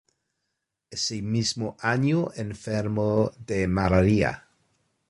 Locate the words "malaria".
3.67-4.47